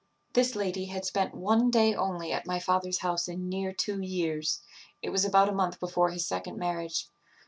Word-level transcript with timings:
"This 0.33 0.55
lady 0.55 0.85
had 0.85 1.05
spent 1.05 1.35
one 1.35 1.69
day 1.69 1.93
only 1.93 2.31
at 2.33 2.47
my 2.47 2.57
father's 2.57 3.01
house 3.01 3.27
in 3.27 3.47
near 3.47 3.71
two 3.71 4.01
years; 4.01 4.63
it 5.03 5.11
was 5.11 5.23
about 5.25 5.47
a 5.47 5.51
month 5.53 5.79
before 5.79 6.09
his 6.09 6.25
second 6.25 6.57
marriage. 6.57 7.07